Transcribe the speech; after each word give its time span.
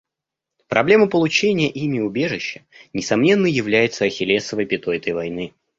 Проблема 0.67 1.05
получения 1.05 1.69
ими 1.69 1.99
убежища, 1.99 2.63
несомненно, 2.91 3.45
является 3.45 4.05
«ахиллесовой 4.05 4.65
пятой» 4.65 4.97
этой 4.97 5.13
войны. 5.13 5.53